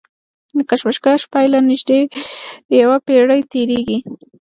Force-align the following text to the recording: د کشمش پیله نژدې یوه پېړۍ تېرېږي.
د 0.57 0.59
کشمش 0.69 1.23
پیله 1.33 1.59
نژدې 1.69 1.99
یوه 2.81 2.97
پېړۍ 3.07 3.41
تېرېږي. 3.51 3.99